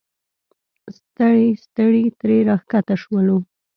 ستړي 0.97 1.45
ستړي 1.63 2.03
ترې 2.19 2.37
راښکته 2.49 2.95
شولو. 3.01 3.37